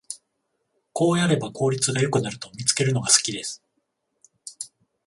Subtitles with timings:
[0.93, 3.61] こうやれば効率が良くなると見つけるのが好きです